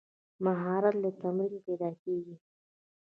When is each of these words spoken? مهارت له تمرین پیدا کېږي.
مهارت 0.45 0.95
له 1.03 1.09
تمرین 1.21 1.61
پیدا 1.65 1.89
کېږي. 2.03 2.35